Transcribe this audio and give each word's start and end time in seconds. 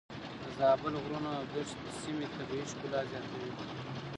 د 0.43 0.45
زابل 0.57 0.93
غرونه 1.03 1.29
او 1.39 1.43
دښتې 1.53 1.79
د 1.85 1.87
سيمې 2.01 2.27
طبيعي 2.35 2.65
ښکلا 2.71 3.01
زياتوي. 3.09 3.51